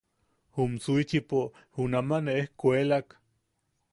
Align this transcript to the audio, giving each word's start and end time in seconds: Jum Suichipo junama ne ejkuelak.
Jum 0.55 0.71
Suichipo 0.85 1.41
junama 1.77 2.21
ne 2.29 2.37
ejkuelak. 2.41 3.17